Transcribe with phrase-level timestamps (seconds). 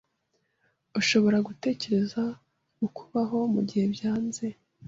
[0.99, 2.21] Ushobora gutekereza
[2.77, 4.45] ku kubaho mugihe byanze